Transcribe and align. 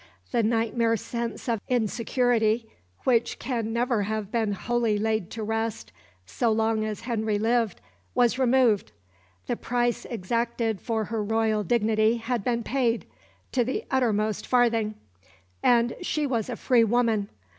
The 0.31 0.41
nightmare 0.41 0.97
sense 0.97 1.47
of 1.47 1.61
insecurity, 1.69 2.67
which 3.03 3.37
can 3.37 3.71
never 3.71 4.01
have 4.01 4.31
been 4.31 4.53
wholly 4.53 4.97
laid 4.97 5.29
to 5.29 5.43
rest 5.43 5.91
so 6.25 6.51
long 6.51 6.83
as 6.83 7.01
Henry 7.01 7.37
lived, 7.37 7.79
was 8.15 8.39
removed; 8.39 8.91
the 9.45 9.55
price 9.55 10.05
exacted 10.05 10.81
for 10.81 11.03
her 11.05 11.23
royal 11.23 11.63
dignity 11.63 12.17
had 12.17 12.43
been 12.43 12.63
paid, 12.63 13.05
to 13.51 13.63
the 13.63 13.85
uttermost 13.91 14.47
farthing; 14.47 14.95
and 15.61 15.95
she 16.01 16.25
was 16.25 16.49
a 16.49 16.55
free 16.55 16.83
woman. 16.83 17.29